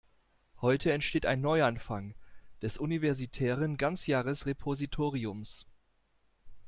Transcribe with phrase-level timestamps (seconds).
[0.61, 2.15] Heute entsteht ein Neuanfang
[2.63, 5.67] des universitären Ganzjahresrepositoriums.